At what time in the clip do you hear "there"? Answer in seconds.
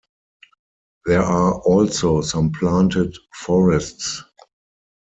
1.05-1.21